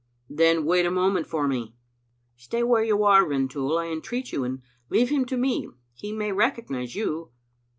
""Then 0.31 0.65
wait 0.65 0.87
a 0.87 0.89
moment 0.89 1.27
for 1.27 1.47
me." 1.47 1.75
"Stay 2.35 2.63
where 2.63 2.83
you 2.83 3.03
are, 3.03 3.23
Rintoul, 3.23 3.77
I 3.77 3.89
entreat 3.89 4.31
you, 4.31 4.43
and 4.43 4.63
leave 4.89 5.09
him 5.09 5.25
to 5.25 5.37
me. 5.37 5.69
He 5.93 6.11
may 6.11 6.31
recognize 6.31 6.95
you." 6.95 7.29